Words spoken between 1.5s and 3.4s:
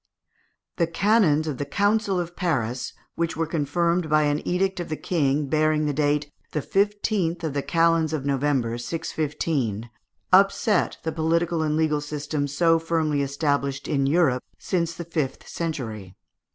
the Council of Paris, which